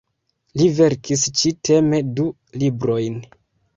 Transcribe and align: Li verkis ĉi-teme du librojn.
Li 0.61 0.69
verkis 0.77 1.25
ĉi-teme 1.41 2.01
du 2.21 2.27
librojn. 2.65 3.21